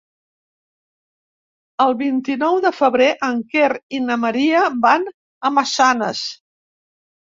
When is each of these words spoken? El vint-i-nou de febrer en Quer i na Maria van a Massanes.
El 1.85 1.93
vint-i-nou 1.99 2.59
de 2.65 2.73
febrer 2.79 3.11
en 3.31 3.45
Quer 3.55 3.71
i 3.99 4.03
na 4.09 4.21
Maria 4.27 4.67
van 4.91 5.11
a 5.49 5.57
Massanes. 5.63 6.29